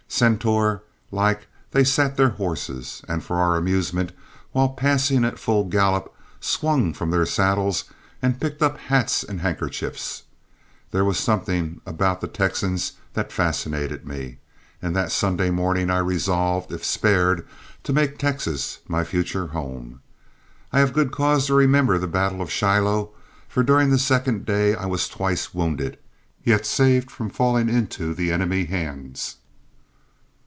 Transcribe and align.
Centaur 0.13 0.83
like 1.09 1.47
they 1.71 1.85
sat 1.85 2.17
their 2.17 2.31
horses, 2.31 3.01
and 3.07 3.23
for 3.23 3.37
our 3.37 3.55
amusement, 3.55 4.11
while 4.51 4.67
passing 4.69 5.23
at 5.23 5.39
full 5.39 5.63
gallop, 5.63 6.13
swung 6.41 6.93
from 6.93 7.11
their 7.11 7.25
saddles 7.25 7.85
and 8.21 8.39
picked 8.39 8.61
up 8.61 8.77
hats 8.77 9.23
and 9.23 9.39
handkerchiefs. 9.39 10.23
There 10.91 11.05
was 11.05 11.17
something 11.17 11.79
about 11.85 12.19
the 12.19 12.27
Texans 12.27 12.91
that 13.13 13.31
fascinated 13.31 14.05
me, 14.05 14.39
and 14.81 14.93
that 14.97 15.13
Sunday 15.13 15.49
morning 15.49 15.89
I 15.89 15.99
resolved, 15.99 16.73
if 16.73 16.83
spared, 16.83 17.47
to 17.83 17.93
make 17.93 18.17
Texas 18.19 18.79
my 18.89 19.05
future 19.05 19.47
home. 19.47 20.01
I 20.73 20.79
have 20.79 20.93
good 20.93 21.11
cause 21.13 21.47
to 21.47 21.53
remember 21.53 21.97
the 21.97 22.07
battle 22.07 22.41
of 22.41 22.51
Shiloh, 22.51 23.11
for 23.47 23.63
during 23.63 23.89
the 23.91 23.97
second 23.97 24.45
day 24.45 24.75
I 24.75 24.85
was 24.87 25.07
twice 25.07 25.53
wounded, 25.53 25.97
yet 26.43 26.65
saved 26.65 27.09
from 27.09 27.29
falling 27.29 27.69
into 27.69 28.13
the 28.13 28.31
enemy's 28.33 28.67
hands. 28.69 29.37